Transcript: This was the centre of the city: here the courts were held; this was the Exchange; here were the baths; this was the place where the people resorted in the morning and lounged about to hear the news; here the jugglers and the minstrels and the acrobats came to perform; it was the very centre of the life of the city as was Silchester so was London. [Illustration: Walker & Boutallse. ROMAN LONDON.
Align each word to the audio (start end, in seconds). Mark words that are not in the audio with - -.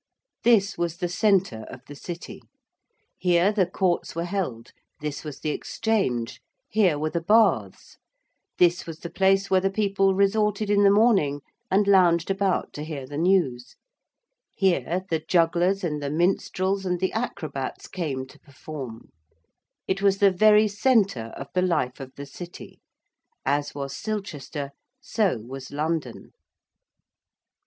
This 0.43 0.79
was 0.79 0.97
the 0.97 1.07
centre 1.07 1.63
of 1.69 1.81
the 1.85 1.93
city: 1.93 2.41
here 3.19 3.51
the 3.51 3.67
courts 3.67 4.15
were 4.15 4.25
held; 4.25 4.71
this 4.99 5.23
was 5.23 5.41
the 5.41 5.51
Exchange; 5.51 6.41
here 6.67 6.97
were 6.97 7.11
the 7.11 7.21
baths; 7.21 7.99
this 8.57 8.87
was 8.87 9.01
the 9.01 9.11
place 9.11 9.51
where 9.51 9.61
the 9.61 9.69
people 9.69 10.15
resorted 10.15 10.71
in 10.71 10.81
the 10.81 10.89
morning 10.89 11.41
and 11.69 11.85
lounged 11.85 12.31
about 12.31 12.73
to 12.73 12.83
hear 12.83 13.05
the 13.05 13.19
news; 13.19 13.75
here 14.55 15.05
the 15.11 15.19
jugglers 15.19 15.83
and 15.83 16.01
the 16.01 16.09
minstrels 16.09 16.83
and 16.83 16.99
the 16.99 17.13
acrobats 17.13 17.87
came 17.87 18.25
to 18.25 18.39
perform; 18.39 19.11
it 19.87 20.01
was 20.01 20.17
the 20.17 20.31
very 20.31 20.67
centre 20.67 21.31
of 21.37 21.45
the 21.53 21.61
life 21.61 21.99
of 21.99 22.15
the 22.15 22.25
city 22.25 22.79
as 23.45 23.75
was 23.75 23.93
Silchester 23.95 24.71
so 24.99 25.37
was 25.41 25.69
London. 25.71 25.93
[Illustration: 26.31 26.31
Walker 26.31 26.31
& 26.31 26.31
Boutallse. 26.31 26.33
ROMAN 26.33 26.33
LONDON. 26.33 26.33